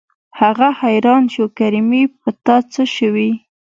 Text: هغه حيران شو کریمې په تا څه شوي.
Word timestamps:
هغه 0.39 0.67
حيران 0.81 1.23
شو 1.33 1.45
کریمې 1.57 2.03
په 2.19 2.29
تا 2.45 2.55
څه 2.73 2.83
شوي. 2.95 3.31